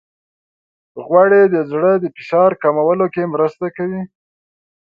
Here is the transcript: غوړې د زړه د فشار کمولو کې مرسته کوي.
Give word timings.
غوړې 1.05 1.43
د 1.53 1.55
زړه 1.71 1.91
د 1.99 2.05
فشار 2.15 2.51
کمولو 2.61 3.05
کې 3.13 3.31
مرسته 3.33 3.65
کوي. 3.75 4.03